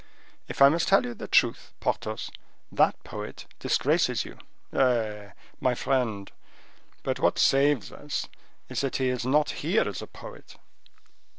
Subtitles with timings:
[0.47, 2.31] If I must tell you the truth, Porthos,
[2.71, 4.39] that poet disgraces you."
[4.73, 6.31] "Eh!—my friend;
[7.03, 8.27] but what saves us
[8.67, 10.57] is that he is not here as a poet."